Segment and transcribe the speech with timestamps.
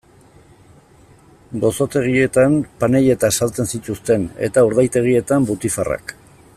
[1.65, 2.55] Gozotegietan
[2.85, 6.17] panelletak saltzen zituzten eta urdaitegietan butifarrak.